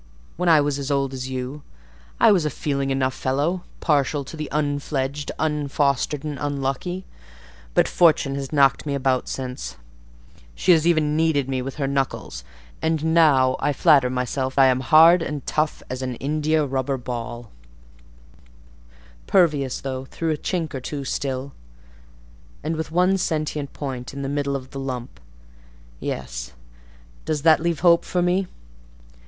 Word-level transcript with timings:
When 0.35 0.49
I 0.49 0.61
was 0.61 0.79
as 0.79 0.89
old 0.89 1.13
as 1.13 1.29
you, 1.29 1.61
I 2.19 2.31
was 2.31 2.43
a 2.43 2.49
feeling 2.49 2.89
fellow 3.11 3.51
enough; 3.53 3.67
partial 3.81 4.23
to 4.23 4.35
the 4.35 4.49
unfledged, 4.51 5.29
unfostered, 5.37 6.23
and 6.23 6.39
unlucky; 6.39 7.05
but 7.75 7.87
Fortune 7.87 8.33
has 8.33 8.51
knocked 8.51 8.87
me 8.87 8.95
about 8.95 9.29
since: 9.29 9.75
she 10.55 10.71
has 10.71 10.87
even 10.87 11.15
kneaded 11.15 11.47
me 11.47 11.61
with 11.61 11.75
her 11.75 11.85
knuckles, 11.85 12.43
and 12.81 13.13
now 13.13 13.55
I 13.59 13.73
flatter 13.73 14.09
myself 14.09 14.57
I 14.57 14.65
am 14.65 14.79
hard 14.79 15.21
and 15.21 15.45
tough 15.45 15.83
as 15.87 16.01
an 16.01 16.15
India 16.15 16.65
rubber 16.65 16.97
ball; 16.97 17.51
pervious, 19.27 19.81
though, 19.81 20.05
through 20.05 20.31
a 20.31 20.37
chink 20.37 20.73
or 20.73 20.81
two 20.81 21.05
still, 21.05 21.53
and 22.63 22.75
with 22.75 22.89
one 22.89 23.19
sentient 23.19 23.71
point 23.73 24.15
in 24.15 24.23
the 24.23 24.27
middle 24.29 24.55
of 24.55 24.71
the 24.71 24.79
lump. 24.79 25.19
Yes: 25.99 26.53
does 27.23 27.43
that 27.43 27.59
leave 27.59 27.81
hope 27.81 28.03
for 28.03 28.23
me?" 28.23 28.47